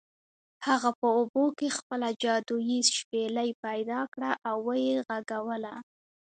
هغه 0.67 0.89
په 0.99 1.07
اوبو 1.17 1.45
کې 1.57 1.75
خپله 1.77 2.07
جادويي 2.23 2.79
شپیلۍ 2.97 3.49
پیدا 3.63 4.01
کړه 4.13 4.31
او 4.49 4.57
و 4.65 4.69
یې 4.85 4.95
غږوله. 5.07 5.75